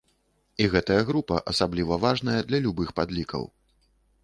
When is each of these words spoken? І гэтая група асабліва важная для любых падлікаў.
І 0.63 0.65
гэтая 0.75 0.97
група 1.09 1.37
асабліва 1.51 1.99
важная 2.07 2.41
для 2.49 2.63
любых 2.67 2.97
падлікаў. 3.01 3.49